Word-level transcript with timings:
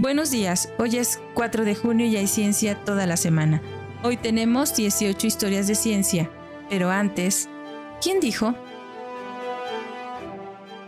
Buenos 0.00 0.30
días, 0.30 0.70
hoy 0.78 0.96
es 0.96 1.20
4 1.34 1.66
de 1.66 1.74
junio 1.74 2.06
y 2.06 2.16
hay 2.16 2.26
ciencia 2.26 2.74
toda 2.74 3.04
la 3.04 3.18
semana. 3.18 3.60
Hoy 4.02 4.16
tenemos 4.16 4.74
18 4.74 5.26
historias 5.26 5.66
de 5.66 5.74
ciencia, 5.74 6.30
pero 6.70 6.90
antes, 6.90 7.50
¿quién 8.00 8.18
dijo? 8.18 8.54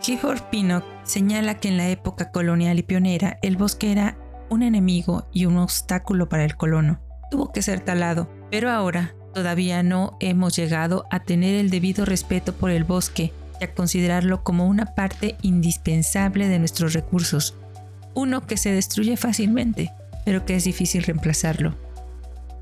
George 0.01 0.43
Pinnock 0.49 0.83
señala 1.03 1.59
que 1.59 1.67
en 1.67 1.77
la 1.77 1.89
época 1.89 2.31
colonial 2.31 2.79
y 2.79 2.81
pionera 2.81 3.37
el 3.43 3.55
bosque 3.55 3.91
era 3.91 4.17
un 4.49 4.63
enemigo 4.63 5.27
y 5.31 5.45
un 5.45 5.59
obstáculo 5.59 6.27
para 6.27 6.43
el 6.43 6.57
colono. 6.57 6.99
Tuvo 7.29 7.51
que 7.51 7.61
ser 7.61 7.81
talado, 7.81 8.27
pero 8.49 8.71
ahora 8.71 9.13
todavía 9.35 9.83
no 9.83 10.17
hemos 10.21 10.55
llegado 10.55 11.05
a 11.11 11.19
tener 11.19 11.53
el 11.53 11.69
debido 11.69 12.05
respeto 12.05 12.51
por 12.51 12.71
el 12.71 12.83
bosque 12.83 13.31
y 13.61 13.63
a 13.63 13.75
considerarlo 13.75 14.43
como 14.43 14.65
una 14.65 14.95
parte 14.95 15.35
indispensable 15.43 16.47
de 16.47 16.57
nuestros 16.57 16.93
recursos 16.93 17.53
uno 18.15 18.45
que 18.45 18.57
se 18.57 18.71
destruye 18.71 19.17
fácilmente, 19.17 19.91
pero 20.25 20.45
que 20.45 20.55
es 20.55 20.63
difícil 20.63 21.03
reemplazarlo. 21.03 21.75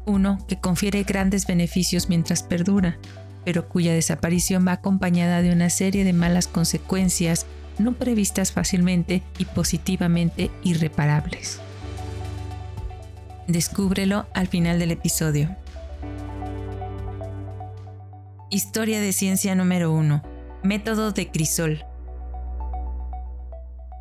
Uno 0.05 0.39
que 0.47 0.59
confiere 0.59 1.03
grandes 1.03 1.45
beneficios 1.45 2.09
mientras 2.09 2.43
perdura, 2.43 2.97
pero 3.45 3.67
cuya 3.67 3.93
desaparición 3.93 4.67
va 4.67 4.73
acompañada 4.73 5.41
de 5.41 5.51
una 5.51 5.69
serie 5.69 6.03
de 6.03 6.13
malas 6.13 6.47
consecuencias 6.47 7.45
no 7.79 7.93
previstas 7.93 8.51
fácilmente 8.51 9.23
y 9.37 9.45
positivamente 9.45 10.51
irreparables. 10.63 11.59
Descúbrelo 13.47 14.27
al 14.33 14.47
final 14.47 14.79
del 14.79 14.91
episodio. 14.91 15.55
Historia 18.49 19.01
de 19.01 19.13
ciencia 19.13 19.55
número 19.55 19.91
1. 19.91 20.21
Método 20.63 21.11
de 21.11 21.31
crisol. 21.31 21.83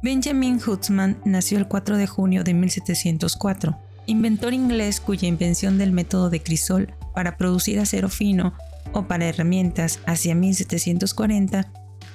Benjamin 0.03 0.59
Huntsman 0.67 1.19
nació 1.27 1.59
el 1.59 1.69
4 1.69 1.98
de 1.98 2.06
junio 2.06 2.43
de 2.43 2.55
1704, 2.55 3.79
inventor 4.06 4.55
inglés 4.55 4.98
cuya 4.98 5.29
invención 5.29 5.77
del 5.77 5.93
método 5.93 6.31
de 6.31 6.43
crisol 6.43 6.95
para 7.15 7.37
producir 7.37 7.79
acero 7.79 8.09
fino 8.09 8.55
o 8.95 9.03
para 9.06 9.28
herramientas 9.28 10.01
hacia 10.06 10.34
1740 10.34 11.71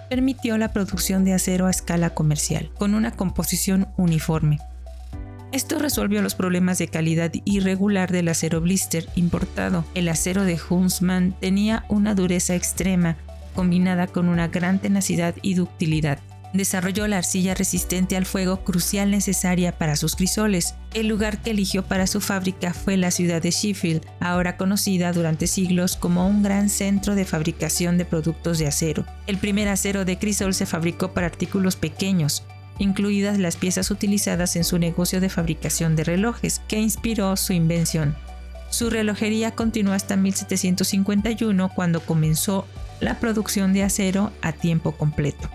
permitió 0.09 0.57
la 0.57 0.73
producción 0.73 1.25
de 1.25 1.33
acero 1.33 1.67
a 1.67 1.69
escala 1.69 2.09
comercial, 2.09 2.71
con 2.79 2.95
una 2.95 3.11
composición 3.11 3.87
uniforme. 3.97 4.57
Esto 5.51 5.77
resolvió 5.77 6.23
los 6.23 6.33
problemas 6.33 6.79
de 6.79 6.87
calidad 6.87 7.31
irregular 7.45 8.11
del 8.11 8.29
acero 8.29 8.61
blister 8.61 9.07
importado. 9.15 9.85
El 9.93 10.09
acero 10.09 10.43
de 10.43 10.59
Huntsman 10.69 11.35
tenía 11.39 11.85
una 11.87 12.15
dureza 12.15 12.55
extrema, 12.55 13.15
combinada 13.53 14.07
con 14.07 14.27
una 14.27 14.47
gran 14.47 14.79
tenacidad 14.79 15.35
y 15.43 15.53
ductilidad 15.53 16.17
desarrolló 16.57 17.07
la 17.07 17.17
arcilla 17.17 17.53
resistente 17.53 18.15
al 18.15 18.25
fuego 18.25 18.63
crucial 18.63 19.11
necesaria 19.11 19.77
para 19.77 19.95
sus 19.95 20.15
crisoles. 20.15 20.75
El 20.93 21.07
lugar 21.07 21.41
que 21.41 21.51
eligió 21.51 21.83
para 21.83 22.07
su 22.07 22.21
fábrica 22.21 22.73
fue 22.73 22.97
la 22.97 23.11
ciudad 23.11 23.41
de 23.41 23.51
Sheffield, 23.51 24.05
ahora 24.19 24.57
conocida 24.57 25.11
durante 25.11 25.47
siglos 25.47 25.95
como 25.95 26.27
un 26.27 26.43
gran 26.43 26.69
centro 26.69 27.15
de 27.15 27.25
fabricación 27.25 27.97
de 27.97 28.05
productos 28.05 28.59
de 28.59 28.67
acero. 28.67 29.05
El 29.27 29.37
primer 29.37 29.67
acero 29.67 30.05
de 30.05 30.17
crisol 30.17 30.53
se 30.53 30.65
fabricó 30.65 31.13
para 31.13 31.27
artículos 31.27 31.75
pequeños, 31.75 32.43
incluidas 32.79 33.39
las 33.39 33.55
piezas 33.55 33.91
utilizadas 33.91 34.55
en 34.55 34.63
su 34.63 34.77
negocio 34.79 35.21
de 35.21 35.29
fabricación 35.29 35.95
de 35.95 36.03
relojes, 36.03 36.61
que 36.67 36.79
inspiró 36.79 37.35
su 37.37 37.53
invención. 37.53 38.15
Su 38.69 38.89
relojería 38.89 39.51
continuó 39.51 39.93
hasta 39.93 40.17
1751 40.17 41.69
cuando 41.73 42.01
comenzó 42.01 42.67
la 42.99 43.19
producción 43.19 43.73
de 43.73 43.83
acero 43.83 44.31
a 44.41 44.51
tiempo 44.51 44.91
completo. 44.93 45.49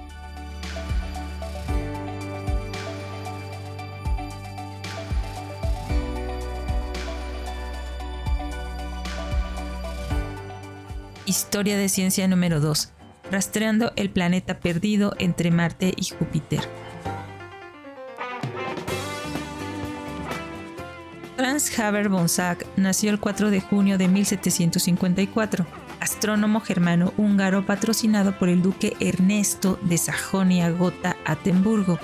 Historia 11.41 11.79
de 11.79 11.89
ciencia 11.89 12.29
número 12.29 12.61
2. 12.61 12.91
Rastreando 13.31 13.93
el 13.97 14.11
planeta 14.11 14.61
perdido 14.61 15.15
entre 15.19 15.51
Marte 15.51 15.95
y 15.97 16.05
Júpiter. 16.05 16.61
Franz 21.37 21.79
Haber 21.79 22.11
von 22.11 22.29
Zach 22.29 22.67
nació 22.77 23.11
el 23.11 23.19
4 23.19 23.51
de 23.51 23.63
junio 23.63 23.97
de 23.97 24.09
1754, 24.09 25.65
astrónomo 26.01 26.61
germano-húngaro 26.61 27.65
patrocinado 27.65 28.39
por 28.39 28.51
el 28.51 28.61
duque 28.61 28.95
Ernesto 29.01 29.79
de 29.81 29.97
Sajonia-Gotha-Atemburgo, 29.97 31.99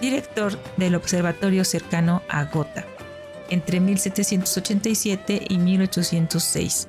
director 0.00 0.58
del 0.78 0.94
observatorio 0.94 1.66
cercano 1.66 2.22
a 2.30 2.44
Gotha, 2.44 2.86
entre 3.50 3.80
1787 3.80 5.48
y 5.50 5.58
1806. 5.58 6.88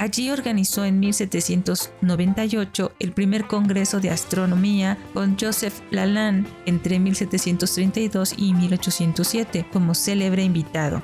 Allí 0.00 0.30
organizó 0.30 0.86
en 0.86 0.98
1798 0.98 2.92
el 3.00 3.12
primer 3.12 3.46
Congreso 3.46 4.00
de 4.00 4.08
Astronomía 4.08 4.96
con 5.12 5.36
Joseph 5.38 5.74
Lalande 5.90 6.48
entre 6.64 6.98
1732 6.98 8.32
y 8.38 8.54
1807 8.54 9.66
como 9.70 9.94
célebre 9.94 10.42
invitado. 10.42 11.02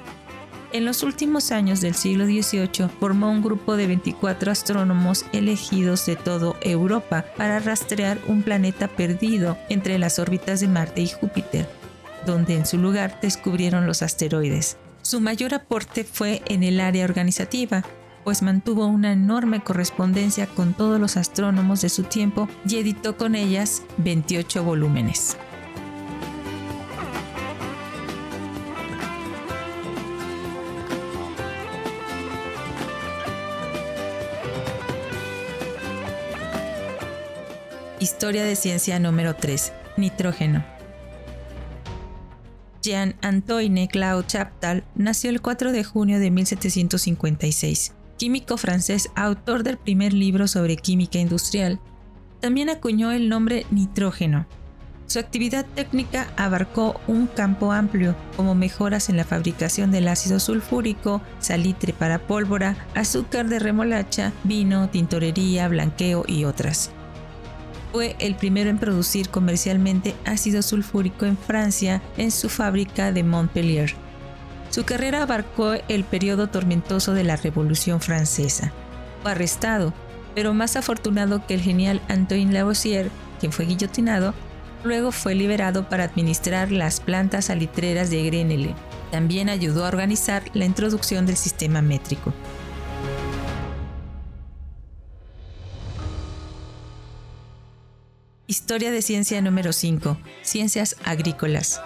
En 0.73 0.87
los 0.87 1.03
últimos 1.03 1.53
años 1.53 1.83
del 1.83 1.95
siglo 1.95 2.25
XVIII 2.25 2.89
formó 2.99 3.31
un 3.31 3.43
grupo 3.43 3.77
de 3.77 3.87
24 3.87 4.51
astrónomos 4.51 5.27
elegidos 5.35 6.07
de 6.07 6.17
toda 6.17 6.55
Europa 6.63 7.27
para 7.37 7.59
rastrear 7.59 8.19
un 8.29 8.43
planeta 8.43 8.89
perdido 8.89 9.59
entre 9.69 9.99
las 9.99 10.19
órbitas 10.19 10.61
de 10.61 10.69
Marte 10.69 11.03
y 11.03 11.09
Júpiter, 11.09 11.69
donde 12.25 12.55
en 12.55 12.65
su 12.65 12.79
lugar 12.79 13.19
descubrieron 13.21 13.87
los 13.87 14.01
asteroides. 14.01 14.79
Su 15.03 15.21
mayor 15.21 15.53
aporte 15.53 16.03
fue 16.03 16.41
en 16.47 16.63
el 16.63 16.81
área 16.81 17.05
organizativa, 17.05 17.85
pues 18.27 18.43
mantuvo 18.43 18.89
una 18.89 19.13
enorme 19.13 19.63
correspondencia 19.63 20.49
con 20.49 20.75
todos 20.75 20.99
los 20.99 21.17
astrónomos 21.17 21.81
de 21.83 21.89
su 21.89 22.03
tiempo 22.03 22.49
y 22.69 22.79
editó 22.79 23.17
con 23.17 23.37
ellas 23.37 23.85
28 23.99 24.65
volúmenes. 24.65 25.37
Historia 38.01 38.43
de 38.43 38.57
ciencia 38.57 38.99
número 38.99 39.37
3. 39.37 39.73
Nitrógeno. 39.99 40.65
Jean-Antoine 42.83 43.87
Claude 43.87 44.27
Chaptal 44.27 44.83
nació 44.97 45.31
el 45.31 45.41
4 45.41 45.71
de 45.71 45.85
junio 45.85 46.19
de 46.19 46.33
1756 46.33 47.93
químico 48.17 48.57
francés, 48.57 49.11
autor 49.15 49.63
del 49.63 49.79
primer 49.79 50.13
libro 50.13 50.49
sobre 50.49 50.77
química 50.77 51.19
industrial, 51.19 51.81
también 52.41 52.71
acuñó 52.71 53.13
el 53.13 53.29
nombre 53.29 53.67
nitrógeno. 53.71 54.47
Su 55.07 55.21
actividad 55.21 55.65
técnica 55.75 56.27
abarcó 56.37 57.01
un 57.07 57.29
campo 57.29 57.71
amplio, 57.71 58.17
como 58.37 58.57
mejoras 58.57 59.09
en 59.09 59.17
la 59.17 59.25
fabricación 59.25 59.93
del 59.93 60.09
ácido 60.09 60.41
sulfúrico, 60.41 61.23
salitre 61.39 61.93
para 61.93 62.27
pólvora, 62.27 62.77
azúcar 62.95 63.49
de 63.49 63.61
remolacha, 63.61 64.33
vino, 64.43 64.89
tintorería, 64.89 65.69
blanqueo 65.69 66.25
y 66.27 66.45
otras. 66.45 66.91
Fue 67.93 68.17
el 68.19 68.35
primero 68.35 68.69
en 68.69 68.79
producir 68.79 69.29
comercialmente 69.29 70.15
ácido 70.25 70.61
sulfúrico 70.61 71.25
en 71.25 71.39
Francia 71.39 72.03
en 72.17 72.33
su 72.33 72.49
fábrica 72.49 73.13
de 73.13 73.23
Montpellier. 73.23 73.95
Su 74.71 74.85
carrera 74.85 75.23
abarcó 75.23 75.75
el 75.89 76.05
periodo 76.05 76.49
tormentoso 76.49 77.15
de 77.15 77.25
la 77.25 77.37
Revolución 77.37 78.01
Francesa. 78.01 78.73
Fue 79.23 79.33
arrestado, 79.33 79.95
pero 80.35 80.53
más 80.53 80.77
afortunado 80.77 81.47
que 81.47 81.55
el 81.55 81.63
genial 81.63 82.03
Antoine 82.09 82.53
Lavoisier, 82.53 83.11
quien 83.41 83.53
fue 83.53 83.65
guillotinado, 83.65 84.35
luego 84.85 85.13
fue 85.13 85.35
liberado 85.35 85.89
para 85.89 86.05
administrar 86.05 86.71
las 86.71 87.01
plantas 87.01 87.47
salitreras 87.47 88.11
de 88.11 88.23
Grenelle. 88.25 88.75
También 89.11 89.49
ayudó 89.49 89.85
a 89.85 89.89
organizar 89.89 90.43
la 90.53 90.65
introducción 90.65 91.27
del 91.27 91.37
sistema 91.37 91.81
métrico. 91.81 92.33
Historia 98.49 98.91
de 98.91 99.03
ciencia 99.03 99.41
número 99.43 99.73
5. 99.73 100.19
Ciencias 100.43 100.97
agrícolas. 101.05 101.81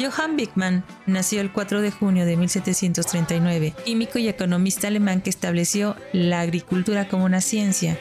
Johann 0.00 0.36
Bickmann 0.36 0.82
nació 1.04 1.42
el 1.42 1.52
4 1.52 1.82
de 1.82 1.90
junio 1.90 2.24
de 2.24 2.38
1739, 2.38 3.74
químico 3.84 4.18
y 4.18 4.28
economista 4.28 4.88
alemán 4.88 5.20
que 5.20 5.28
estableció 5.28 5.94
la 6.14 6.40
agricultura 6.40 7.06
como 7.06 7.26
una 7.26 7.42
ciencia. 7.42 7.98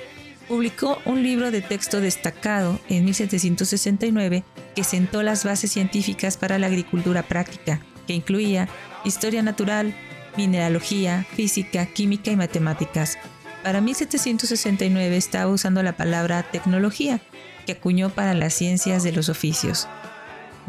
Publicó 0.48 1.00
un 1.04 1.24
libro 1.24 1.52
de 1.52 1.62
texto 1.62 2.00
destacado 2.00 2.80
en 2.88 3.04
1769 3.04 4.46
que 4.76 4.84
sentó 4.86 5.24
las 5.24 5.44
bases 5.44 5.74
científicas 5.74 6.38
para 6.38 6.58
la 6.58 6.68
agricultura 6.68 7.24
práctica, 7.24 7.82
que 8.08 8.14
incluía 8.14 8.70
historia 9.04 9.44
natural, 9.44 9.94
mineralogía, 10.38 11.26
física, 11.36 11.86
química 11.86 12.32
y 12.32 12.38
matemáticas. 12.38 13.18
Para 13.62 13.82
1769 13.82 15.18
estaba 15.18 15.52
usando 15.52 15.84
la 15.84 15.98
palabra 15.98 16.44
tecnología, 16.44 17.20
que 17.66 17.74
acuñó 17.74 18.10
para 18.10 18.34
las 18.34 18.54
ciencias 18.54 19.04
de 19.04 19.12
los 19.12 19.28
oficios. 19.28 19.90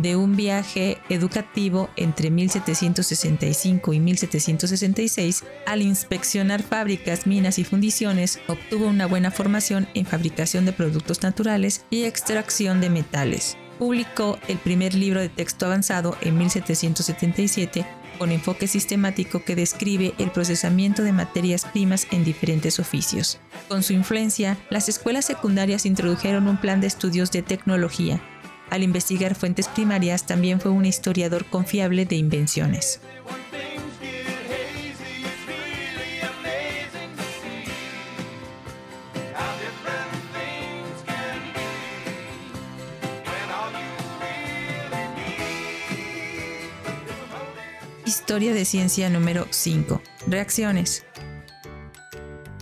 De 0.02 0.16
un 0.16 0.36
viaje 0.36 0.98
educativo 1.08 1.90
entre 1.96 2.30
1765 2.30 3.92
y 3.92 4.00
1766, 4.00 5.44
al 5.66 5.82
inspeccionar 5.82 6.62
fábricas, 6.62 7.26
minas 7.26 7.58
y 7.58 7.64
fundiciones, 7.64 8.40
obtuvo 8.46 8.86
una 8.86 9.06
buena 9.06 9.30
formación 9.30 9.88
en 9.94 10.06
fabricación 10.06 10.64
de 10.64 10.72
productos 10.72 11.22
naturales 11.22 11.84
y 11.90 12.04
extracción 12.04 12.80
de 12.80 12.90
metales. 12.90 13.56
Publicó 13.78 14.38
el 14.48 14.58
primer 14.58 14.94
libro 14.94 15.20
de 15.20 15.28
texto 15.28 15.66
avanzado 15.66 16.16
en 16.20 16.36
1777 16.36 17.86
con 18.18 18.30
enfoque 18.32 18.66
sistemático 18.66 19.42
que 19.42 19.56
describe 19.56 20.12
el 20.18 20.30
procesamiento 20.30 21.02
de 21.02 21.12
materias 21.12 21.64
primas 21.64 22.06
en 22.10 22.22
diferentes 22.22 22.78
oficios. 22.78 23.40
Con 23.66 23.82
su 23.82 23.94
influencia, 23.94 24.58
las 24.68 24.90
escuelas 24.90 25.24
secundarias 25.24 25.86
introdujeron 25.86 26.46
un 26.46 26.58
plan 26.58 26.82
de 26.82 26.86
estudios 26.86 27.30
de 27.30 27.40
tecnología, 27.40 28.20
al 28.70 28.82
investigar 28.82 29.34
fuentes 29.34 29.68
primarias, 29.68 30.26
también 30.26 30.60
fue 30.60 30.70
un 30.70 30.86
historiador 30.86 31.44
confiable 31.44 32.06
de 32.06 32.16
invenciones. 32.16 33.00
Historia 48.06 48.54
de 48.54 48.64
ciencia 48.64 49.10
número 49.10 49.46
5. 49.50 50.00
Reacciones. 50.28 51.04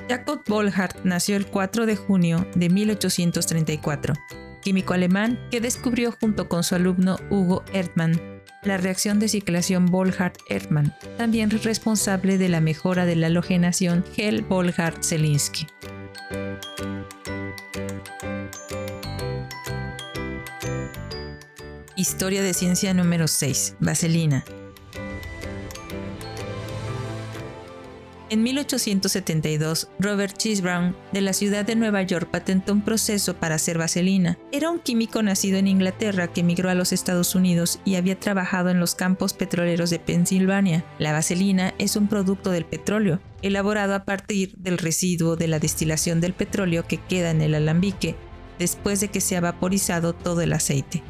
Jacob 0.08 0.43
Volhard 0.46 0.96
nació 1.05 1.37
el 1.37 1.46
4 1.46 1.84
de 1.84 1.96
junio 1.96 2.46
de 2.55 2.70
1834 2.70 4.14
químico 4.62 4.94
alemán 4.94 5.38
que 5.50 5.60
descubrió 5.60 6.12
junto 6.12 6.49
con 6.49 6.62
su 6.62 6.75
alumno 6.75 7.19
Hugo 7.31 7.64
Erdmann 7.72 8.38
la 8.62 8.76
reacción 8.76 9.19
de 9.19 9.28
ciclación 9.28 9.87
Volhard-Erdmann, 9.87 10.94
también 11.16 11.50
responsable 11.50 12.38
de 12.38 12.49
la 12.49 12.60
mejora 12.60 13.06
de 13.06 13.16
la 13.16 13.28
halogenación 13.28 14.05
Hell-Volhard-Zelinsky. 14.16 15.66
Historia 21.96 22.43
de 22.43 22.55
ciencia 22.55 22.94
número 22.94 23.26
6. 23.26 23.76
Vaselina. 23.81 24.44
En 28.31 28.43
1872, 28.43 29.89
Robert 29.99 30.37
Brown 30.61 30.95
de 31.13 31.23
la 31.23 31.33
ciudad 31.33 31.65
de 31.65 31.77
Nueva 31.77 32.03
York 32.03 32.29
patentó 32.31 32.75
un 32.75 32.83
proceso 32.83 33.33
para 33.35 33.55
hacer 33.55 33.79
vaselina. 33.79 34.37
Era 34.53 34.71
un 34.71 34.81
químico 34.81 35.23
nacido 35.23 35.57
en 35.57 35.67
Inglaterra 35.67 36.31
que 36.31 36.43
emigró 36.43 36.69
a 36.69 36.75
los 36.75 36.93
Estados 36.93 37.35
Unidos 37.35 37.81
y 37.87 37.95
había 37.95 38.21
trabajado 38.21 38.69
en 38.69 38.81
los 38.81 38.95
campos 38.95 39.33
petroleros 39.33 39.89
de 39.89 39.99
Pensilvania. 39.99 40.85
La 40.99 41.13
vaselina 41.13 41.73
es 41.79 41.97
un 41.97 42.07
producto 42.07 42.51
del 42.51 42.67
petróleo, 42.67 43.19
elaborado 43.41 43.95
a 43.95 44.05
partir 44.05 44.55
del 44.59 44.77
residuo 44.77 45.37
de 45.37 45.49
la 45.49 45.59
destilación 45.59 46.21
del 46.21 46.35
petróleo 46.35 46.87
que 46.87 46.99
queda 46.99 47.31
en 47.31 47.41
el 47.41 47.55
alambique 47.55 48.15
después 48.59 49.01
de 49.01 49.09
que 49.09 49.23
se 49.23 49.39
ha 49.39 49.41
vaporizado 49.41 50.13
todo 50.13 50.43
el 50.43 50.53
aceite. 50.53 51.03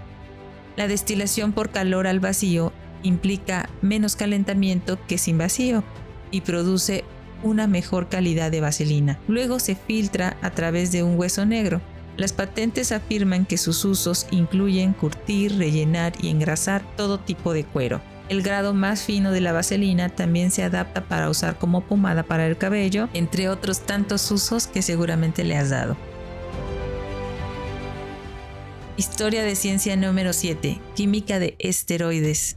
La 0.77 0.87
destilación 0.87 1.53
por 1.53 1.71
calor 1.71 2.07
al 2.07 2.21
vacío 2.21 2.73
implica 3.03 3.69
menos 3.83 4.15
calentamiento 4.15 5.05
que 5.09 5.19
sin 5.19 5.39
vacío 5.39 5.83
y 6.31 6.43
produce 6.43 7.05
una 7.43 7.67
mejor 7.67 8.09
calidad 8.09 8.51
de 8.51 8.61
vaselina. 8.61 9.19
Luego 9.29 9.59
se 9.59 9.75
filtra 9.75 10.37
a 10.43 10.51
través 10.51 10.93
de 10.93 11.03
un 11.03 11.19
hueso 11.19 11.47
negro. 11.47 11.81
Las 12.17 12.33
patentes 12.33 12.91
afirman 12.91 13.47
que 13.47 13.59
sus 13.59 13.85
usos 13.85 14.27
incluyen 14.31 14.93
curtir, 14.93 15.57
rellenar 15.57 16.15
y 16.21 16.31
engrasar 16.31 16.83
todo 16.97 17.19
tipo 17.21 17.53
de 17.53 17.65
cuero. 17.65 18.01
El 18.29 18.43
grado 18.43 18.75
más 18.75 19.03
fino 19.03 19.31
de 19.31 19.41
la 19.41 19.53
vaselina 19.53 20.11
también 20.11 20.51
se 20.51 20.63
adapta 20.63 21.05
para 21.05 21.31
usar 21.31 21.59
como 21.59 21.83
pomada 21.83 22.25
para 22.25 22.47
el 22.47 22.59
cabello, 22.59 23.09
entre 23.15 23.49
otros 23.49 23.81
tantos 23.81 24.31
usos 24.31 24.67
que 24.67 24.83
seguramente 24.83 25.45
le 25.45 25.57
has 25.57 25.71
dado. 25.71 25.97
Historia 28.99 29.45
de 29.45 29.55
ciencia 29.55 29.97
número 29.97 30.33
7. 30.33 30.81
Química 30.97 31.39
de 31.39 31.55
esteroides. 31.61 32.57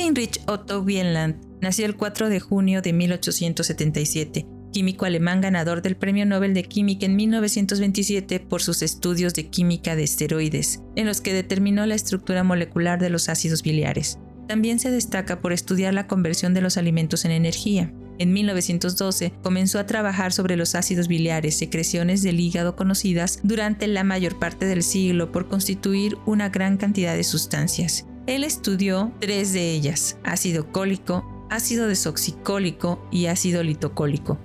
Heinrich 0.00 0.40
Otto 0.46 0.80
Wieland 0.80 1.36
nació 1.60 1.84
el 1.84 1.94
4 1.94 2.30
de 2.30 2.40
junio 2.40 2.80
de 2.80 2.94
1877, 2.94 4.46
químico 4.72 5.04
alemán 5.04 5.42
ganador 5.42 5.82
del 5.82 5.94
Premio 5.94 6.24
Nobel 6.24 6.54
de 6.54 6.62
Química 6.62 7.04
en 7.04 7.16
1927 7.16 8.40
por 8.40 8.62
sus 8.62 8.80
estudios 8.80 9.34
de 9.34 9.50
química 9.50 9.96
de 9.96 10.04
esteroides, 10.04 10.80
en 10.96 11.04
los 11.04 11.20
que 11.20 11.34
determinó 11.34 11.84
la 11.84 11.96
estructura 11.96 12.42
molecular 12.44 12.98
de 12.98 13.10
los 13.10 13.28
ácidos 13.28 13.62
biliares. 13.62 14.18
También 14.48 14.78
se 14.78 14.90
destaca 14.90 15.42
por 15.42 15.52
estudiar 15.52 15.92
la 15.92 16.06
conversión 16.06 16.54
de 16.54 16.62
los 16.62 16.78
alimentos 16.78 17.26
en 17.26 17.32
energía. 17.32 17.92
En 18.18 18.32
1912 18.32 19.34
comenzó 19.42 19.78
a 19.78 19.86
trabajar 19.86 20.32
sobre 20.32 20.56
los 20.56 20.74
ácidos 20.74 21.08
biliares, 21.08 21.58
secreciones 21.58 22.22
del 22.22 22.40
hígado 22.40 22.74
conocidas 22.74 23.38
durante 23.42 23.86
la 23.86 24.02
mayor 24.02 24.38
parte 24.38 24.64
del 24.64 24.82
siglo 24.82 25.30
por 25.30 25.46
constituir 25.48 26.16
una 26.24 26.48
gran 26.48 26.78
cantidad 26.78 27.14
de 27.14 27.22
sustancias. 27.22 28.06
Él 28.30 28.44
estudió 28.44 29.10
tres 29.18 29.52
de 29.52 29.72
ellas, 29.72 30.16
ácido 30.22 30.70
cólico, 30.70 31.48
ácido 31.50 31.88
desoxicólico 31.88 33.04
y 33.10 33.26
ácido 33.26 33.64
litocólico, 33.64 34.38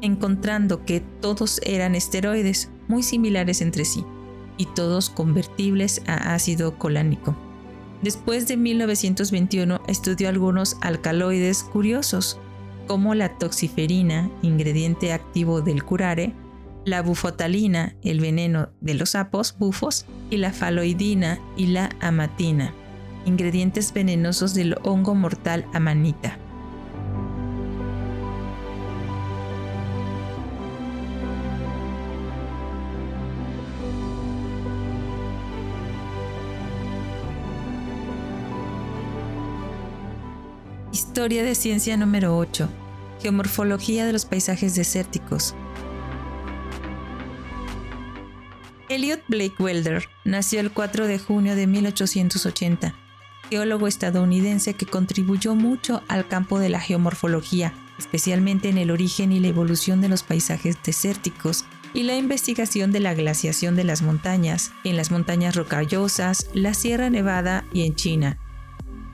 encontrando 0.00 0.84
que 0.84 0.98
todos 0.98 1.60
eran 1.62 1.94
esteroides 1.94 2.72
muy 2.88 3.04
similares 3.04 3.60
entre 3.60 3.84
sí 3.84 4.04
y 4.56 4.66
todos 4.66 5.10
convertibles 5.10 6.02
a 6.08 6.34
ácido 6.34 6.76
colánico. 6.76 7.36
Después 8.02 8.48
de 8.48 8.56
1921 8.56 9.80
estudió 9.86 10.28
algunos 10.28 10.76
alcaloides 10.80 11.62
curiosos, 11.62 12.36
como 12.88 13.14
la 13.14 13.38
toxiferina, 13.38 14.28
ingrediente 14.42 15.12
activo 15.12 15.60
del 15.60 15.84
curare, 15.84 16.34
la 16.84 17.00
bufotalina, 17.00 17.94
el 18.02 18.18
veneno 18.18 18.70
de 18.80 18.94
los 18.94 19.10
sapos 19.10 19.54
bufos, 19.56 20.04
y 20.30 20.38
la 20.38 20.52
faloidina 20.52 21.38
y 21.56 21.66
la 21.68 21.90
amatina 22.00 22.74
ingredientes 23.24 23.92
venenosos 23.92 24.54
del 24.54 24.76
hongo 24.82 25.14
mortal 25.14 25.66
amanita. 25.72 26.38
Historia 40.92 41.42
de 41.42 41.54
ciencia 41.54 41.96
número 41.96 42.36
8. 42.36 42.68
Geomorfología 43.20 44.06
de 44.06 44.12
los 44.12 44.24
paisajes 44.24 44.74
desérticos. 44.74 45.54
Elliot 48.88 49.22
Blake 49.28 49.54
Welder 49.58 50.08
nació 50.24 50.60
el 50.60 50.72
4 50.72 51.06
de 51.06 51.18
junio 51.18 51.54
de 51.54 51.66
1880 51.66 52.94
geólogo 53.50 53.88
estadounidense 53.88 54.74
que 54.74 54.86
contribuyó 54.86 55.54
mucho 55.54 56.02
al 56.08 56.28
campo 56.28 56.58
de 56.58 56.68
la 56.68 56.80
geomorfología, 56.80 57.74
especialmente 57.98 58.68
en 58.68 58.78
el 58.78 58.90
origen 58.90 59.32
y 59.32 59.40
la 59.40 59.48
evolución 59.48 60.00
de 60.00 60.08
los 60.08 60.22
paisajes 60.22 60.78
desérticos 60.84 61.64
y 61.92 62.04
la 62.04 62.16
investigación 62.16 62.92
de 62.92 63.00
la 63.00 63.14
glaciación 63.14 63.74
de 63.74 63.84
las 63.84 64.02
montañas, 64.02 64.72
en 64.84 64.96
las 64.96 65.10
montañas 65.10 65.56
rocallosas, 65.56 66.48
la 66.54 66.72
Sierra 66.72 67.10
Nevada 67.10 67.64
y 67.72 67.84
en 67.84 67.96
China. 67.96 68.38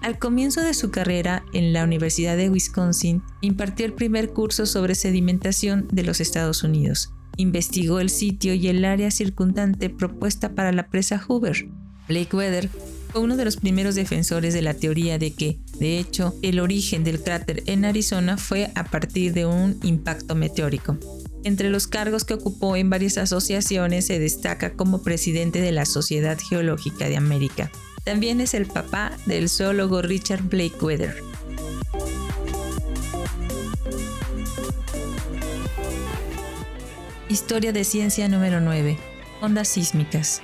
Al 0.02 0.18
comienzo 0.18 0.60
de 0.60 0.74
su 0.74 0.90
carrera 0.90 1.42
en 1.54 1.72
la 1.72 1.82
Universidad 1.82 2.36
de 2.36 2.50
Wisconsin, 2.50 3.22
impartió 3.40 3.86
el 3.86 3.94
primer 3.94 4.30
curso 4.30 4.66
sobre 4.66 4.94
sedimentación 4.94 5.88
de 5.90 6.02
los 6.02 6.20
Estados 6.20 6.62
Unidos. 6.62 7.12
Investigó 7.38 7.98
el 7.98 8.10
sitio 8.10 8.52
y 8.54 8.68
el 8.68 8.84
área 8.84 9.10
circundante 9.10 9.88
propuesta 9.88 10.54
para 10.54 10.72
la 10.72 10.88
presa 10.88 11.18
Hoover. 11.18 11.68
Blake 12.08 12.36
Weather 12.36 12.70
uno 13.18 13.36
de 13.36 13.44
los 13.44 13.56
primeros 13.56 13.94
defensores 13.94 14.54
de 14.54 14.62
la 14.62 14.74
teoría 14.74 15.18
de 15.18 15.32
que, 15.32 15.58
de 15.78 15.98
hecho, 15.98 16.34
el 16.42 16.60
origen 16.60 17.04
del 17.04 17.22
cráter 17.22 17.62
en 17.66 17.84
Arizona 17.84 18.36
fue 18.36 18.70
a 18.74 18.84
partir 18.84 19.32
de 19.32 19.46
un 19.46 19.78
impacto 19.82 20.34
meteórico. 20.34 20.98
Entre 21.44 21.70
los 21.70 21.86
cargos 21.86 22.24
que 22.24 22.34
ocupó 22.34 22.76
en 22.76 22.90
varias 22.90 23.18
asociaciones 23.18 24.06
se 24.06 24.18
destaca 24.18 24.72
como 24.72 25.02
presidente 25.02 25.60
de 25.60 25.72
la 25.72 25.86
Sociedad 25.86 26.38
Geológica 26.38 27.08
de 27.08 27.16
América. 27.16 27.70
También 28.04 28.40
es 28.40 28.54
el 28.54 28.66
papá 28.66 29.12
del 29.26 29.48
zoólogo 29.48 30.02
Richard 30.02 30.42
Blake 30.42 30.76
Weather. 30.80 31.22
Historia 37.28 37.72
de 37.72 37.84
ciencia 37.84 38.28
número 38.28 38.60
9. 38.60 38.96
Ondas 39.40 39.68
sísmicas. 39.68 40.40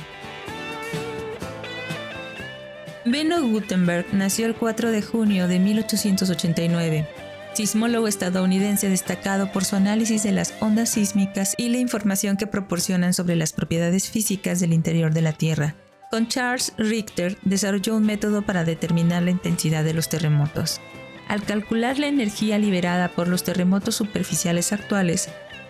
Benno 3.12 3.42
Gutenberg 3.42 4.06
nació 4.14 4.46
el 4.46 4.54
4 4.54 4.90
de 4.90 5.02
junio 5.02 5.46
de 5.46 5.58
1889. 5.58 7.06
sismólogo 7.52 8.08
estadounidense 8.08 8.88
destacado 8.88 9.52
por 9.52 9.66
su 9.66 9.76
análisis 9.76 10.22
de 10.22 10.32
las 10.32 10.54
ondas 10.60 10.88
sísmicas 10.88 11.54
y 11.58 11.68
la 11.68 11.76
información 11.76 12.38
que 12.38 12.46
proporcionan 12.46 13.12
sobre 13.12 13.36
las 13.36 13.52
propiedades 13.52 14.08
físicas 14.08 14.60
del 14.60 14.72
interior 14.72 15.12
de 15.12 15.20
la 15.20 15.34
Tierra. 15.34 15.74
Con 16.10 16.28
Charles 16.28 16.72
Richter 16.78 17.36
desarrolló 17.42 17.96
un 17.96 18.06
método 18.06 18.40
para 18.40 18.64
determinar 18.64 19.22
la 19.22 19.30
intensidad 19.30 19.84
de 19.84 19.92
los 19.92 20.08
terremotos. 20.08 20.80
Al 21.28 21.42
calcular 21.42 21.98
la 21.98 22.06
energía 22.06 22.58
liberada 22.58 23.08
por 23.08 23.28
los 23.28 23.44
terremotos 23.44 23.94
superficiales 23.94 24.72
actuales, 24.72 25.28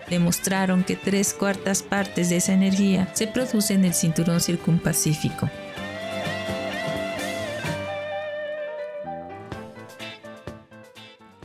demostraron 0.09 0.85
que 0.85 0.95
tres 0.95 1.33
cuartas 1.33 1.83
partes 1.83 2.29
de 2.29 2.37
esa 2.37 2.53
energía 2.53 3.09
se 3.13 3.27
produce 3.27 3.73
en 3.73 3.83
el 3.83 3.93
cinturón 3.93 4.39
circunpacífico. 4.39 5.49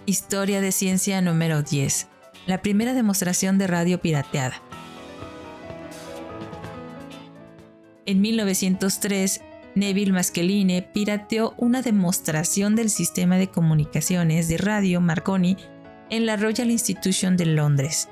Historia 0.08 0.62
de 0.62 0.72
ciencia 0.72 1.20
número 1.20 1.60
10. 1.60 2.06
La 2.46 2.62
primera 2.62 2.94
demostración 2.94 3.58
de 3.58 3.66
radio 3.66 4.00
pirateada. 4.00 4.62
En 8.06 8.22
1903, 8.22 9.42
Neville 9.74 10.12
Mascheline 10.12 10.80
pirateó 10.94 11.52
una 11.58 11.82
demostración 11.82 12.74
del 12.74 12.88
sistema 12.88 13.36
de 13.36 13.48
comunicaciones 13.48 14.48
de 14.48 14.56
radio 14.56 15.02
Marconi 15.02 15.58
en 16.08 16.24
la 16.24 16.38
Royal 16.38 16.70
Institution 16.70 17.36
de 17.36 17.44
Londres. 17.44 18.08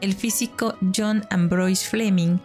El 0.00 0.14
físico 0.14 0.78
John 0.96 1.26
Ambrose 1.28 1.86
Fleming 1.86 2.38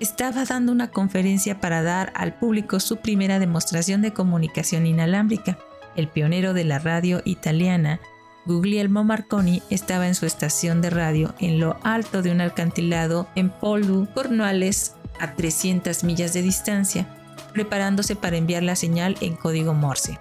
estaba 0.00 0.44
dando 0.44 0.72
una 0.72 0.90
conferencia 0.90 1.60
para 1.60 1.82
dar 1.82 2.12
al 2.14 2.34
público 2.34 2.78
su 2.78 2.98
primera 2.98 3.38
demostración 3.38 4.02
de 4.02 4.12
comunicación 4.12 4.86
inalámbrica. 4.86 5.58
El 5.96 6.08
pionero 6.08 6.52
de 6.52 6.64
la 6.64 6.78
radio 6.78 7.22
italiana 7.24 7.98
Guglielmo 8.48 9.04
Marconi 9.04 9.62
estaba 9.68 10.08
en 10.08 10.14
su 10.14 10.24
estación 10.24 10.80
de 10.80 10.88
radio 10.88 11.34
en 11.38 11.60
lo 11.60 11.76
alto 11.82 12.22
de 12.22 12.32
un 12.32 12.40
alcantilado 12.40 13.28
en 13.34 13.50
Polu, 13.50 14.08
Cornualles, 14.14 14.94
a 15.20 15.34
300 15.34 16.02
millas 16.02 16.32
de 16.32 16.40
distancia, 16.40 17.06
preparándose 17.52 18.16
para 18.16 18.38
enviar 18.38 18.62
la 18.62 18.74
señal 18.74 19.16
en 19.20 19.36
código 19.36 19.74
Morse. 19.74 20.18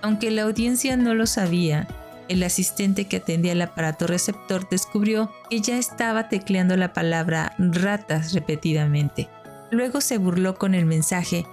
Aunque 0.00 0.32
la 0.32 0.42
audiencia 0.42 0.96
no 0.96 1.14
lo 1.14 1.28
sabía, 1.28 1.86
el 2.28 2.42
asistente 2.42 3.04
que 3.04 3.18
atendía 3.18 3.52
el 3.52 3.62
aparato 3.62 4.08
receptor 4.08 4.68
descubrió 4.68 5.30
que 5.48 5.60
ya 5.60 5.78
estaba 5.78 6.28
tecleando 6.28 6.76
la 6.76 6.92
palabra 6.92 7.54
ratas 7.56 8.32
repetidamente. 8.32 9.28
Luego 9.70 10.00
se 10.00 10.18
burló 10.18 10.56
con 10.56 10.74
el 10.74 10.86
mensaje, 10.86 11.46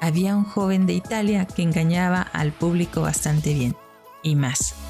había 0.00 0.36
un 0.36 0.44
joven 0.44 0.86
de 0.86 0.92
Italia 0.92 1.46
que 1.46 1.62
engañaba 1.62 2.22
al 2.22 2.52
público 2.52 3.00
bastante 3.00 3.54
bien, 3.54 3.74
y 4.22 4.36
más 4.36 4.85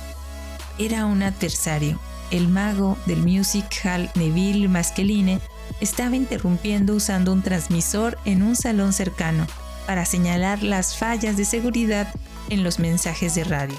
era 0.79 1.07
un 1.07 1.23
adversario. 1.23 1.99
El 2.31 2.49
mago 2.49 2.99
del 3.07 3.23
music 3.23 3.67
hall 3.85 4.11
Neville 4.15 4.69
Mascheline 4.69 5.41
estaba 5.81 6.17
interrumpiendo 6.17 6.95
usando 6.95 7.33
un 7.33 7.43
transmisor 7.43 8.19
en 8.25 8.43
un 8.43 8.57
salón 8.57 8.93
cercano 8.93 9.47
para 9.87 10.05
señalar 10.05 10.63
las 10.63 10.97
fallas 10.97 11.37
de 11.37 11.45
seguridad 11.45 12.13
en 12.51 12.65
los 12.65 12.79
mensajes 12.79 13.35
de 13.35 13.45
radio. 13.45 13.77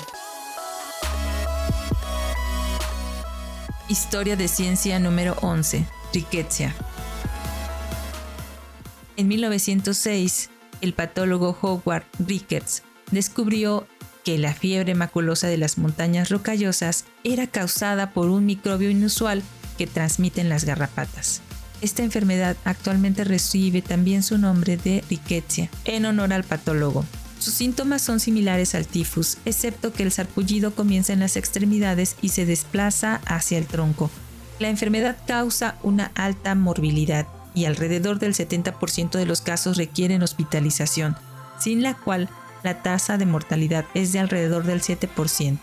Historia 3.89 4.35
de 4.35 4.47
ciencia 4.47 4.99
número 4.99 5.35
11. 5.41 5.85
Rickettsia. 6.13 6.73
En 9.17 9.27
1906, 9.27 10.49
el 10.81 10.93
patólogo 10.93 11.57
Howard 11.61 12.05
Ricketts 12.19 12.83
descubrió 13.11 13.87
que 14.27 14.37
la 14.37 14.53
fiebre 14.53 14.93
maculosa 14.93 15.47
de 15.47 15.57
las 15.57 15.77
montañas 15.77 16.27
rocallosas 16.27 17.05
era 17.23 17.47
causada 17.47 18.11
por 18.11 18.27
un 18.27 18.45
microbio 18.45 18.89
inusual 18.89 19.41
que 19.77 19.87
transmiten 19.87 20.49
las 20.49 20.65
garrapatas. 20.65 21.39
Esta 21.79 22.03
enfermedad 22.03 22.57
actualmente 22.65 23.23
recibe 23.23 23.81
también 23.81 24.23
su 24.23 24.37
nombre 24.37 24.75
de 24.75 25.01
rickettsia, 25.09 25.69
en 25.85 26.05
honor 26.05 26.33
al 26.33 26.43
patólogo. 26.43 27.05
Sus 27.39 27.53
síntomas 27.53 28.01
son 28.01 28.19
similares 28.19 28.75
al 28.75 28.85
tifus, 28.85 29.37
excepto 29.45 29.93
que 29.93 30.03
el 30.03 30.11
sarpullido 30.11 30.75
comienza 30.75 31.13
en 31.13 31.21
las 31.21 31.37
extremidades 31.37 32.17
y 32.21 32.27
se 32.27 32.45
desplaza 32.45 33.21
hacia 33.27 33.57
el 33.57 33.65
tronco. 33.65 34.11
La 34.59 34.67
enfermedad 34.67 35.15
causa 35.25 35.77
una 35.83 36.11
alta 36.15 36.53
morbilidad 36.53 37.27
y 37.55 37.63
alrededor 37.63 38.19
del 38.19 38.33
70% 38.33 39.11
de 39.11 39.25
los 39.25 39.39
casos 39.39 39.77
requieren 39.77 40.21
hospitalización, 40.21 41.15
sin 41.61 41.81
la 41.81 41.93
cual 41.93 42.29
la 42.67 42.83
tasa 42.83 43.17
de 43.17 43.25
mortalidad 43.25 43.85
es 43.93 44.11
de 44.11 44.19
alrededor 44.19 44.65
del 44.65 44.81
7%. 44.81 45.57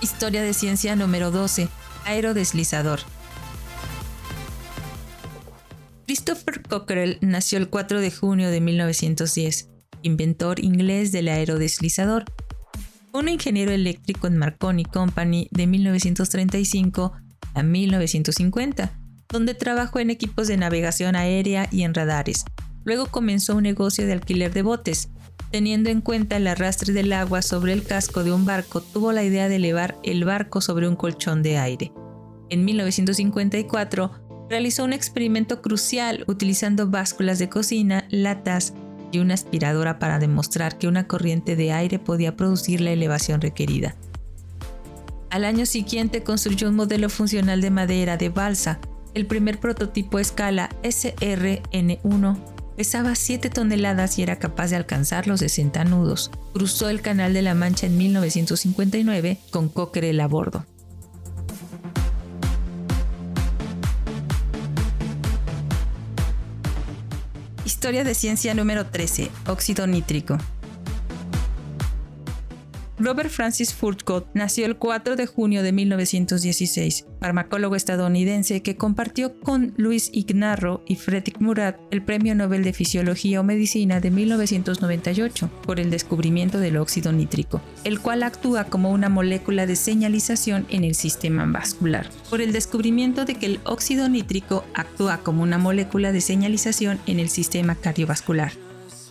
Historia 0.00 0.44
de 0.44 0.54
ciencia 0.54 0.94
número 0.94 1.32
12. 1.32 1.68
Aerodeslizador. 2.04 3.00
Christopher 6.06 6.62
Cockerell 6.62 7.18
nació 7.20 7.58
el 7.58 7.68
4 7.68 8.00
de 8.00 8.12
junio 8.12 8.48
de 8.48 8.60
1910, 8.60 9.70
inventor 10.02 10.60
inglés 10.60 11.10
del 11.10 11.26
aerodeslizador. 11.26 12.26
Un 13.12 13.28
ingeniero 13.28 13.72
eléctrico 13.72 14.28
en 14.28 14.36
Marconi 14.36 14.84
Company 14.84 15.48
de 15.50 15.66
1935 15.66 17.23
a 17.54 17.62
1950, 17.62 18.92
donde 19.28 19.54
trabajó 19.54 19.98
en 19.98 20.10
equipos 20.10 20.48
de 20.48 20.56
navegación 20.56 21.16
aérea 21.16 21.68
y 21.70 21.82
en 21.82 21.94
radares. 21.94 22.44
Luego 22.84 23.06
comenzó 23.06 23.56
un 23.56 23.62
negocio 23.62 24.06
de 24.06 24.12
alquiler 24.12 24.52
de 24.52 24.62
botes. 24.62 25.08
Teniendo 25.50 25.88
en 25.88 26.00
cuenta 26.00 26.36
el 26.36 26.46
arrastre 26.46 26.92
del 26.92 27.12
agua 27.12 27.40
sobre 27.42 27.72
el 27.72 27.84
casco 27.84 28.24
de 28.24 28.32
un 28.32 28.44
barco, 28.44 28.80
tuvo 28.80 29.12
la 29.12 29.24
idea 29.24 29.48
de 29.48 29.56
elevar 29.56 29.96
el 30.02 30.24
barco 30.24 30.60
sobre 30.60 30.88
un 30.88 30.96
colchón 30.96 31.42
de 31.42 31.58
aire. 31.58 31.92
En 32.50 32.64
1954, 32.64 34.46
realizó 34.50 34.84
un 34.84 34.92
experimento 34.92 35.62
crucial 35.62 36.24
utilizando 36.26 36.88
básculas 36.88 37.38
de 37.38 37.48
cocina, 37.48 38.06
latas 38.10 38.74
y 39.12 39.18
una 39.18 39.34
aspiradora 39.34 39.98
para 39.98 40.18
demostrar 40.18 40.76
que 40.76 40.88
una 40.88 41.06
corriente 41.06 41.56
de 41.56 41.72
aire 41.72 41.98
podía 41.98 42.36
producir 42.36 42.80
la 42.80 42.90
elevación 42.90 43.40
requerida. 43.40 43.96
Al 45.34 45.44
año 45.44 45.66
siguiente 45.66 46.22
construyó 46.22 46.68
un 46.68 46.76
modelo 46.76 47.08
funcional 47.10 47.60
de 47.60 47.72
madera 47.72 48.16
de 48.16 48.28
balsa. 48.28 48.78
El 49.14 49.26
primer 49.26 49.58
prototipo 49.58 50.20
escala 50.20 50.70
SRN1 50.84 52.38
pesaba 52.76 53.16
7 53.16 53.50
toneladas 53.50 54.16
y 54.16 54.22
era 54.22 54.38
capaz 54.38 54.68
de 54.70 54.76
alcanzar 54.76 55.26
los 55.26 55.40
60 55.40 55.86
nudos. 55.86 56.30
Cruzó 56.52 56.88
el 56.88 57.00
Canal 57.00 57.32
de 57.32 57.42
la 57.42 57.56
Mancha 57.56 57.86
en 57.86 57.98
1959 57.98 59.38
con 59.50 59.68
Cockerell 59.68 60.20
a 60.20 60.28
bordo. 60.28 60.64
Historia 67.64 68.04
de 68.04 68.14
ciencia 68.14 68.54
número 68.54 68.86
13. 68.86 69.32
Óxido 69.48 69.88
nítrico. 69.88 70.38
Robert 72.96 73.30
Francis 73.30 73.74
Furcott 73.74 74.28
nació 74.34 74.66
el 74.66 74.76
4 74.76 75.16
de 75.16 75.26
junio 75.26 75.64
de 75.64 75.72
1916, 75.72 77.06
farmacólogo 77.20 77.74
estadounidense 77.74 78.62
que 78.62 78.76
compartió 78.76 79.40
con 79.40 79.74
Luis 79.76 80.10
Ignarro 80.12 80.84
y 80.86 80.94
Frederick 80.94 81.40
Murat 81.40 81.76
el 81.90 82.04
Premio 82.04 82.36
Nobel 82.36 82.62
de 82.62 82.72
Fisiología 82.72 83.40
o 83.40 83.44
Medicina 83.44 83.98
de 83.98 84.12
1998 84.12 85.50
por 85.64 85.80
el 85.80 85.90
descubrimiento 85.90 86.58
del 86.60 86.76
óxido 86.76 87.10
nítrico, 87.10 87.60
el 87.82 87.98
cual 87.98 88.22
actúa 88.22 88.64
como 88.64 88.92
una 88.92 89.08
molécula 89.08 89.66
de 89.66 89.74
señalización 89.74 90.64
en 90.70 90.84
el 90.84 90.94
sistema 90.94 91.44
vascular. 91.46 92.08
Por 92.30 92.40
el 92.40 92.52
descubrimiento 92.52 93.24
de 93.24 93.34
que 93.34 93.46
el 93.46 93.60
óxido 93.64 94.08
nítrico 94.08 94.64
actúa 94.72 95.18
como 95.18 95.42
una 95.42 95.58
molécula 95.58 96.12
de 96.12 96.20
señalización 96.20 97.00
en 97.06 97.18
el 97.18 97.28
sistema 97.28 97.74
cardiovascular. 97.74 98.52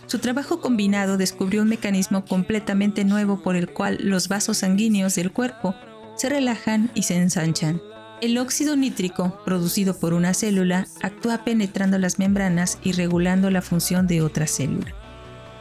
Su 0.06 0.18
trabajo 0.18 0.60
combinado 0.60 1.16
descubrió 1.16 1.62
un 1.62 1.68
mecanismo 1.68 2.24
completamente 2.24 3.04
nuevo 3.04 3.42
por 3.42 3.56
el 3.56 3.70
cual 3.70 3.98
los 4.00 4.28
vasos 4.28 4.58
sanguíneos 4.58 5.14
del 5.14 5.32
cuerpo 5.32 5.74
se 6.16 6.28
relajan 6.28 6.90
y 6.94 7.04
se 7.04 7.16
ensanchan. 7.16 7.80
El 8.20 8.38
óxido 8.38 8.76
nítrico, 8.76 9.38
producido 9.44 9.98
por 9.98 10.14
una 10.14 10.34
célula, 10.34 10.86
actúa 11.02 11.44
penetrando 11.44 11.98
las 11.98 12.18
membranas 12.18 12.78
y 12.82 12.92
regulando 12.92 13.50
la 13.50 13.60
función 13.60 14.06
de 14.06 14.22
otra 14.22 14.46
célula. 14.46 14.94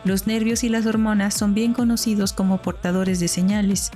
Los 0.06 0.28
nervios 0.28 0.64
y 0.64 0.70
las 0.70 0.86
hormonas 0.86 1.34
son 1.34 1.54
bien 1.54 1.74
conocidos 1.74 2.34
como 2.34 2.62
portadores 2.62 3.20
de 3.20 3.28
señales, 3.28 3.92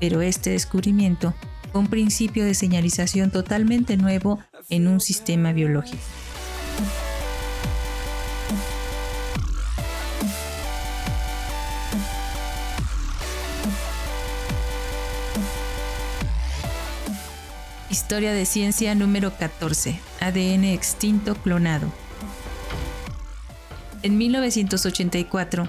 pero 0.00 0.22
este 0.22 0.50
descubrimiento 0.50 1.34
fue 1.70 1.82
un 1.82 1.86
principio 1.86 2.44
de 2.44 2.54
señalización 2.54 3.30
totalmente 3.30 3.96
nuevo 3.96 4.40
en 4.70 4.88
un 4.88 5.00
sistema 5.00 5.52
biológico. 5.52 6.02
Historia 18.10 18.32
de 18.32 18.44
ciencia 18.44 18.92
número 18.96 19.32
14. 19.38 20.00
ADN 20.18 20.64
extinto 20.64 21.36
clonado. 21.36 21.92
En 24.02 24.18
1984, 24.18 25.68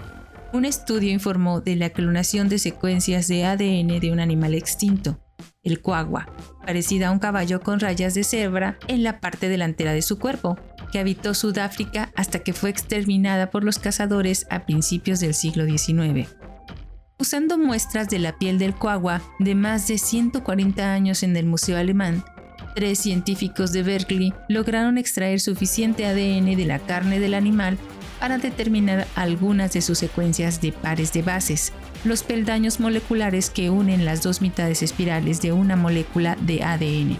un 0.51 0.65
estudio 0.65 1.12
informó 1.12 1.62
de 1.62 1.75
la 1.75 1.91
clonación 1.91 2.50
de 2.50 2.57
secuencias 2.57 3.27
de 3.27 3.45
ADN 3.45 4.00
de 4.00 4.10
un 4.12 4.19
animal 4.19 4.55
extinto, 4.55 5.19
el 5.62 5.81
cuagua, 5.81 6.33
parecida 6.65 7.10
a 7.10 7.12
un 7.12 7.19
caballo 7.19 7.62
con 7.62 7.79
rayas 7.79 8.15
de 8.15 8.24
cebra 8.24 8.79
en 8.88 9.03
la 9.03 9.19
parte 9.19 9.48
delantera 9.48 9.93
de 9.93 10.01
su 10.01 10.17
cuerpo, 10.17 10.57
que 10.91 10.98
habitó 10.98 11.36
Sudáfrica 11.36 12.12
hasta 12.15 12.39
que 12.39 12.53
fue 12.53 12.71
exterminada 12.71 13.51
por 13.51 13.63
los 13.63 13.77
cazadores 13.77 14.48
a 14.50 14.65
principios 14.65 15.19
del 15.19 15.36
siglo 15.36 15.65
XIX. 15.65 16.27
Usando 17.22 17.60
muestras 17.60 18.10
de 18.10 18.18
la 18.18 18.36
piel 18.36 18.58
del 18.58 18.74
cuagua 18.74 19.22
de 19.38 19.54
más 19.54 19.88
de 19.88 20.00
140 20.00 20.92
años 20.92 21.22
en 21.22 21.38
el 21.38 21.46
Museo 21.46 21.78
Alemán, 21.78 22.25
tres 22.74 22.98
científicos 22.98 23.72
de 23.72 23.84
Berkeley 23.84 24.34
lograron 24.50 24.98
extraer 24.98 25.40
suficiente 25.40 26.08
ADN 26.08 26.56
de 26.56 26.66
la 26.66 26.80
carne 26.80 27.20
del 27.20 27.36
animal 27.36 27.78
para 28.20 28.40
determinar 28.40 29.06
algunas 29.13 29.72
de 29.74 29.84
sus 29.84 30.00
secuencias 30.00 30.62
de 30.62 30.72
pares 30.72 31.13
de 31.13 31.22
bases, 31.22 31.74
los 32.06 32.24
peldaños 32.24 32.80
moleculares 32.80 33.51
que 33.51 33.70
unen 33.70 34.04
las 34.04 34.24
dos 34.24 34.42
mitades 34.42 34.82
espirales 34.82 35.44
de 35.44 35.51
una 35.51 35.75
molécula 35.75 36.36
de 36.42 36.63
ADN. 36.63 37.20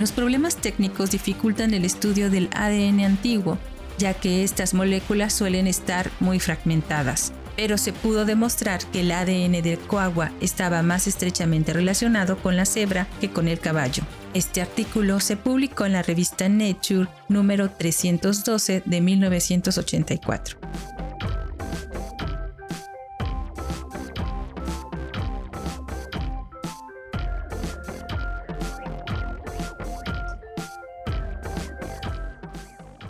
Los 0.00 0.10
problemas 0.12 0.56
técnicos 0.56 1.10
dificultan 1.10 1.74
el 1.74 1.84
estudio 1.84 2.30
del 2.30 2.48
ADN 2.54 3.00
antiguo, 3.00 3.58
ya 3.98 4.14
que 4.14 4.42
estas 4.42 4.72
moléculas 4.72 5.34
suelen 5.34 5.66
estar 5.66 6.10
muy 6.18 6.40
fragmentadas, 6.40 7.34
pero 7.56 7.78
se 7.78 7.92
pudo 7.92 8.24
demostrar 8.24 8.84
que 8.86 9.00
el 9.00 9.12
ADN 9.12 9.62
del 9.62 9.78
coagua 9.78 10.32
estaba 10.40 10.82
más 10.82 11.06
estrechamente 11.06 11.72
relacionado 11.72 12.36
con 12.38 12.56
la 12.56 12.64
cebra 12.64 13.06
que 13.20 13.30
con 13.30 13.48
el 13.48 13.60
caballo. 13.60 14.02
Este 14.34 14.60
artículo 14.60 15.20
se 15.20 15.36
publicó 15.36 15.86
en 15.86 15.92
la 15.92 16.02
revista 16.02 16.48
Nature 16.48 17.08
número 17.28 17.70
312 17.70 18.82
de 18.84 19.00
1984. 19.00 20.58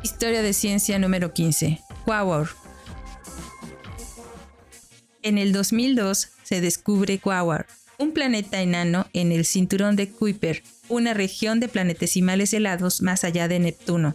Historia 0.02 0.42
de 0.42 0.52
ciencia 0.54 0.98
número 0.98 1.34
15. 1.34 1.82
Quaoar. 2.06 2.63
En 5.24 5.38
el 5.38 5.54
2002 5.54 6.28
se 6.42 6.60
descubre 6.60 7.18
Quaoar, 7.18 7.66
un 7.96 8.12
planeta 8.12 8.60
enano 8.60 9.06
en 9.14 9.32
el 9.32 9.46
cinturón 9.46 9.96
de 9.96 10.10
Kuiper, 10.10 10.62
una 10.90 11.14
región 11.14 11.60
de 11.60 11.68
planetesimales 11.68 12.52
helados 12.52 13.00
más 13.00 13.24
allá 13.24 13.48
de 13.48 13.58
Neptuno. 13.58 14.14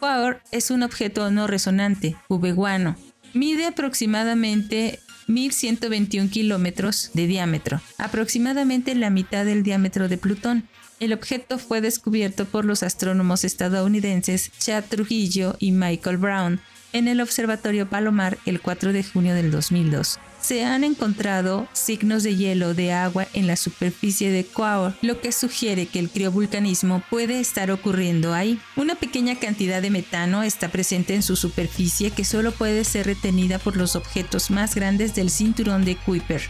Quaoar 0.00 0.42
es 0.52 0.70
un 0.70 0.82
objeto 0.82 1.30
no 1.30 1.46
resonante, 1.46 2.14
cubeguano. 2.28 2.96
Mide 3.32 3.64
aproximadamente 3.64 5.00
1.121 5.28 6.28
kilómetros 6.28 7.10
de 7.14 7.26
diámetro, 7.26 7.80
aproximadamente 7.96 8.94
la 8.94 9.08
mitad 9.08 9.46
del 9.46 9.62
diámetro 9.62 10.08
de 10.10 10.18
Plutón. 10.18 10.68
El 10.98 11.14
objeto 11.14 11.58
fue 11.58 11.80
descubierto 11.80 12.44
por 12.44 12.66
los 12.66 12.82
astrónomos 12.82 13.44
estadounidenses 13.44 14.52
Chad 14.58 14.84
Trujillo 14.90 15.56
y 15.58 15.72
Michael 15.72 16.18
Brown 16.18 16.60
en 16.92 17.08
el 17.08 17.22
Observatorio 17.22 17.88
Palomar 17.88 18.36
el 18.44 18.60
4 18.60 18.92
de 18.92 19.02
junio 19.04 19.34
del 19.34 19.50
2002. 19.50 20.18
Se 20.40 20.64
han 20.64 20.84
encontrado 20.84 21.68
signos 21.72 22.22
de 22.22 22.34
hielo 22.34 22.74
de 22.74 22.92
agua 22.92 23.26
en 23.34 23.46
la 23.46 23.56
superficie 23.56 24.30
de 24.30 24.44
Quaoar, 24.44 24.96
lo 25.02 25.20
que 25.20 25.32
sugiere 25.32 25.86
que 25.86 25.98
el 25.98 26.08
criovulcanismo 26.08 27.02
puede 27.10 27.40
estar 27.40 27.70
ocurriendo 27.70 28.32
ahí. 28.32 28.58
Una 28.74 28.94
pequeña 28.94 29.38
cantidad 29.38 29.82
de 29.82 29.90
metano 29.90 30.42
está 30.42 30.68
presente 30.70 31.14
en 31.14 31.22
su 31.22 31.36
superficie 31.36 32.10
que 32.10 32.24
solo 32.24 32.52
puede 32.52 32.84
ser 32.84 33.06
retenida 33.06 33.58
por 33.58 33.76
los 33.76 33.96
objetos 33.96 34.50
más 34.50 34.74
grandes 34.74 35.14
del 35.14 35.30
cinturón 35.30 35.84
de 35.84 35.96
Kuiper. 35.96 36.42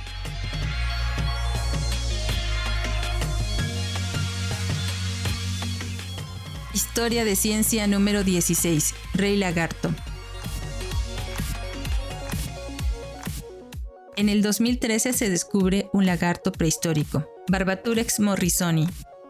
Historia 6.73 7.25
de 7.25 7.35
ciencia 7.35 7.87
número 7.89 8.23
16. 8.23 8.95
Rey 9.15 9.37
Lagarto. 9.37 9.93
En 14.17 14.29
el 14.29 14.43
2013 14.43 15.13
se 15.13 15.31
descubre 15.31 15.89
un 15.93 16.05
lagarto 16.05 16.53
prehistórico, 16.53 17.29
Barbaturex 17.49 18.21
morrisoni, 18.21 18.89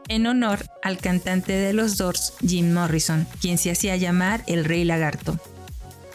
en 0.09 0.27
honor 0.27 0.67
al 0.83 0.99
cantante 0.99 1.53
de 1.53 1.73
los 1.73 1.97
Doors, 1.97 2.35
Jim 2.41 2.73
Morrison, 2.73 3.27
quien 3.41 3.59
se 3.59 3.71
hacía 3.71 3.97
llamar 3.97 4.43
el 4.47 4.65
Rey 4.65 4.85
Lagarto. 4.85 5.39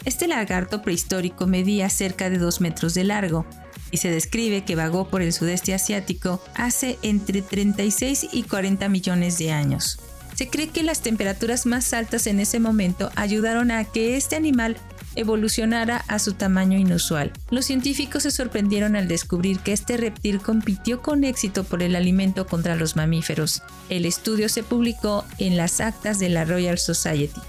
Este 0.04 0.26
lagarto 0.28 0.82
prehistórico 0.82 1.46
medía 1.46 1.88
cerca 1.88 2.28
de 2.28 2.38
2 2.38 2.60
metros 2.60 2.94
de 2.94 3.04
largo 3.04 3.46
y 3.90 3.96
se 3.96 4.10
describe 4.10 4.64
que 4.64 4.76
vagó 4.76 5.08
por 5.08 5.22
el 5.22 5.32
sudeste 5.32 5.72
asiático 5.72 6.42
hace 6.54 6.98
entre 7.02 7.42
36 7.42 8.28
y 8.32 8.42
40 8.42 8.88
millones 8.88 9.38
de 9.38 9.52
años. 9.52 9.98
Se 10.34 10.48
cree 10.48 10.68
que 10.68 10.82
las 10.82 11.00
temperaturas 11.00 11.64
más 11.64 11.94
altas 11.94 12.26
en 12.26 12.40
ese 12.40 12.60
momento 12.60 13.10
ayudaron 13.16 13.70
a 13.70 13.84
que 13.84 14.16
este 14.16 14.36
animal 14.36 14.76
evolucionara 15.16 16.04
a 16.08 16.18
su 16.18 16.34
tamaño 16.34 16.78
inusual. 16.78 17.32
Los 17.50 17.66
científicos 17.66 18.22
se 18.22 18.30
sorprendieron 18.30 18.96
al 18.96 19.08
descubrir 19.08 19.58
que 19.58 19.72
este 19.72 19.96
reptil 19.96 20.40
compitió 20.40 21.02
con 21.02 21.24
éxito 21.24 21.64
por 21.64 21.82
el 21.82 21.96
alimento 21.96 22.46
contra 22.46 22.76
los 22.76 22.96
mamíferos. 22.96 23.62
El 23.88 24.06
estudio 24.06 24.48
se 24.48 24.62
publicó 24.62 25.24
en 25.38 25.56
las 25.56 25.80
actas 25.80 26.18
de 26.18 26.28
la 26.28 26.44
Royal 26.44 26.78
Society. 26.78 27.40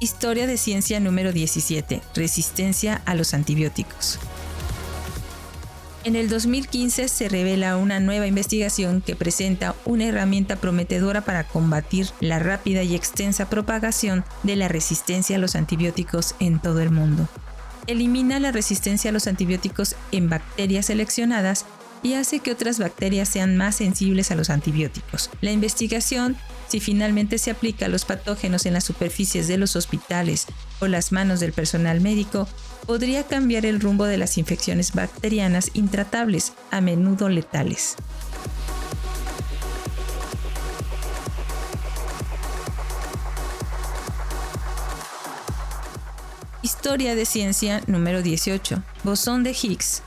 Historia 0.00 0.46
de 0.46 0.56
ciencia 0.56 0.98
número 0.98 1.32
17. 1.32 2.00
Resistencia 2.14 3.02
a 3.04 3.14
los 3.14 3.34
antibióticos. 3.34 4.18
En 6.02 6.16
el 6.16 6.30
2015 6.30 7.08
se 7.08 7.28
revela 7.28 7.76
una 7.76 8.00
nueva 8.00 8.26
investigación 8.26 9.02
que 9.02 9.16
presenta 9.16 9.74
una 9.84 10.06
herramienta 10.06 10.56
prometedora 10.56 11.20
para 11.20 11.44
combatir 11.44 12.08
la 12.20 12.38
rápida 12.38 12.82
y 12.82 12.94
extensa 12.94 13.50
propagación 13.50 14.24
de 14.42 14.56
la 14.56 14.68
resistencia 14.68 15.36
a 15.36 15.38
los 15.38 15.56
antibióticos 15.56 16.36
en 16.40 16.58
todo 16.58 16.80
el 16.80 16.90
mundo. 16.90 17.28
Elimina 17.86 18.40
la 18.40 18.50
resistencia 18.50 19.10
a 19.10 19.12
los 19.12 19.26
antibióticos 19.26 19.94
en 20.10 20.30
bacterias 20.30 20.86
seleccionadas 20.86 21.66
y 22.02 22.14
hace 22.14 22.40
que 22.40 22.52
otras 22.52 22.78
bacterias 22.78 23.28
sean 23.28 23.58
más 23.58 23.76
sensibles 23.76 24.30
a 24.30 24.36
los 24.36 24.48
antibióticos. 24.48 25.28
La 25.42 25.52
investigación, 25.52 26.34
si 26.70 26.78
finalmente 26.78 27.38
se 27.38 27.50
aplica 27.50 27.86
a 27.86 27.88
los 27.88 28.04
patógenos 28.04 28.64
en 28.64 28.74
las 28.74 28.84
superficies 28.84 29.48
de 29.48 29.58
los 29.58 29.74
hospitales 29.74 30.46
o 30.78 30.86
las 30.86 31.10
manos 31.10 31.40
del 31.40 31.52
personal 31.52 32.00
médico, 32.00 32.46
podría 32.86 33.24
cambiar 33.24 33.66
el 33.66 33.80
rumbo 33.80 34.04
de 34.04 34.16
las 34.16 34.38
infecciones 34.38 34.92
bacterianas 34.94 35.72
intratables, 35.74 36.52
a 36.70 36.80
menudo 36.80 37.28
letales. 37.28 37.96
Historia 46.62 47.16
de 47.16 47.26
ciencia 47.26 47.82
número 47.88 48.22
18. 48.22 48.80
Bosón 49.02 49.42
de 49.42 49.56
Higgs. 49.60 50.04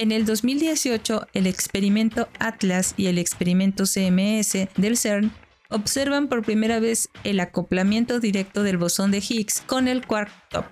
En 0.00 0.12
el 0.12 0.24
2018, 0.24 1.26
el 1.34 1.46
experimento 1.46 2.30
Atlas 2.38 2.94
y 2.96 3.08
el 3.08 3.18
experimento 3.18 3.84
CMS 3.84 4.66
del 4.78 4.96
CERN 4.96 5.30
observan 5.68 6.28
por 6.28 6.42
primera 6.42 6.80
vez 6.80 7.10
el 7.22 7.38
acoplamiento 7.38 8.18
directo 8.18 8.62
del 8.62 8.78
bosón 8.78 9.10
de 9.10 9.18
Higgs 9.18 9.60
con 9.66 9.88
el 9.88 10.06
quark 10.06 10.30
top. 10.48 10.64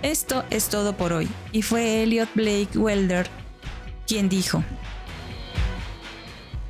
Esto 0.00 0.46
es 0.48 0.70
todo 0.70 0.96
por 0.96 1.12
hoy, 1.12 1.28
y 1.52 1.60
fue 1.60 2.02
Elliot 2.02 2.30
Blake 2.34 2.78
Welder 2.78 3.28
quien 4.06 4.30
dijo. 4.30 4.64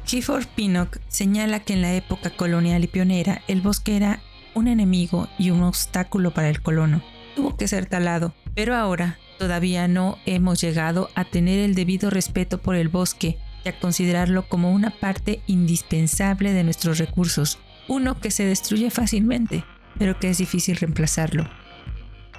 Gifford 0.04 0.46
Pinnock 0.56 0.98
señala 1.06 1.60
que 1.60 1.74
en 1.74 1.82
la 1.82 1.94
época 1.94 2.30
colonial 2.30 2.82
y 2.82 2.88
pionera 2.88 3.42
el 3.46 3.60
bosque 3.60 3.94
era 3.94 4.20
un 4.54 4.68
enemigo 4.68 5.28
y 5.38 5.50
un 5.50 5.62
obstáculo 5.62 6.32
para 6.32 6.48
el 6.48 6.62
colono. 6.62 7.02
Tuvo 7.36 7.56
que 7.56 7.68
ser 7.68 7.86
talado, 7.86 8.34
pero 8.54 8.74
ahora 8.76 9.18
todavía 9.38 9.88
no 9.88 10.18
hemos 10.26 10.60
llegado 10.60 11.10
a 11.14 11.24
tener 11.24 11.58
el 11.58 11.74
debido 11.74 12.10
respeto 12.10 12.58
por 12.58 12.76
el 12.76 12.88
bosque 12.88 13.38
y 13.64 13.68
a 13.68 13.78
considerarlo 13.80 14.48
como 14.48 14.72
una 14.72 14.90
parte 14.90 15.40
indispensable 15.46 16.52
de 16.52 16.64
nuestros 16.64 16.98
recursos, 16.98 17.58
uno 17.88 18.20
que 18.20 18.30
se 18.30 18.44
destruye 18.44 18.90
fácilmente, 18.90 19.64
pero 19.98 20.18
que 20.18 20.30
es 20.30 20.38
difícil 20.38 20.76
reemplazarlo 20.76 21.48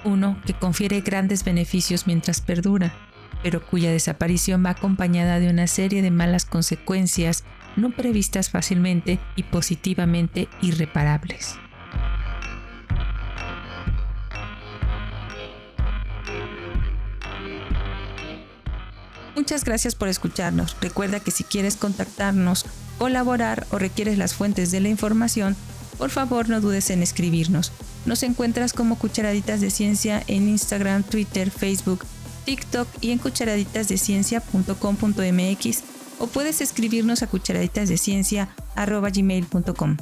uno 0.06 0.40
que 0.46 0.54
confiere 0.54 1.00
grandes 1.00 1.44
beneficios 1.44 2.06
mientras 2.06 2.40
perdura, 2.40 2.94
pero 3.42 3.64
cuya 3.66 3.90
desaparición 3.90 4.64
va 4.64 4.70
acompañada 4.70 5.38
de 5.40 5.50
una 5.50 5.66
serie 5.66 6.00
de 6.00 6.10
malas 6.10 6.44
consecuencias 6.44 7.44
no 7.76 7.90
previstas 7.90 8.48
fácilmente 8.48 9.18
y 9.34 9.42
positivamente 9.42 10.48
irreparables. 10.62 11.58
Muchas 19.46 19.64
gracias 19.64 19.94
por 19.94 20.08
escucharnos. 20.08 20.76
Recuerda 20.80 21.20
que 21.20 21.30
si 21.30 21.44
quieres 21.44 21.76
contactarnos, 21.76 22.66
colaborar 22.98 23.64
o 23.70 23.78
requieres 23.78 24.18
las 24.18 24.34
fuentes 24.34 24.72
de 24.72 24.80
la 24.80 24.88
información, 24.88 25.54
por 25.98 26.10
favor 26.10 26.48
no 26.48 26.60
dudes 26.60 26.90
en 26.90 27.00
escribirnos. 27.00 27.70
Nos 28.06 28.24
encuentras 28.24 28.72
como 28.72 28.98
Cucharaditas 28.98 29.60
de 29.60 29.70
Ciencia 29.70 30.20
en 30.26 30.48
Instagram, 30.48 31.04
Twitter, 31.04 31.52
Facebook, 31.52 32.04
TikTok 32.44 32.88
y 33.00 33.12
en 33.12 33.18
cucharaditasdeciencia.com.mx 33.18 35.82
o 36.18 36.26
puedes 36.26 36.60
escribirnos 36.60 37.22
a 37.22 37.28
cucharaditasdeciencia.gmail.com. 37.28 39.96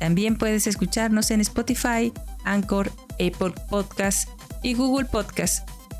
También 0.00 0.36
puedes 0.36 0.66
escucharnos 0.66 1.30
en 1.30 1.40
Spotify, 1.40 2.12
Anchor, 2.42 2.90
Apple 3.12 3.54
Podcast 3.70 4.28
y 4.64 4.74
Google 4.74 5.04
Podcast. 5.04 5.68